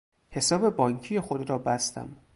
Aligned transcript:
حساب 0.29 0.69
بانکی 0.75 1.19
خود 1.19 1.49
را 1.49 1.57
بستم. 1.57 2.17